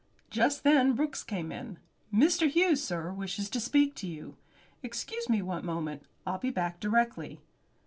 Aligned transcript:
Just 0.31 0.63
then 0.63 0.93
Brooks 0.93 1.23
came 1.23 1.51
in. 1.51 1.77
"Mr. 2.11 2.49
Hughes, 2.49 2.83
sir, 2.83 3.13
wishes 3.13 3.51
to 3.51 3.59
speak 3.59 3.93
to 3.97 4.07
you." 4.07 4.35
"Excuse 4.81 5.29
me 5.29 5.43
one 5.43 5.63
moment 5.63 6.01
I'll 6.25 6.39
be 6.39 6.49
back 6.49 6.79
directly." 6.79 7.39